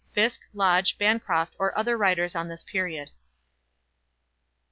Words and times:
Fiske, 0.13 0.41
Lodge, 0.55 0.97
Bancroft 0.97 1.53
or 1.59 1.77
other 1.77 1.95
writers 1.95 2.33
on 2.33 2.47
this 2.47 2.63
period. 2.63 3.11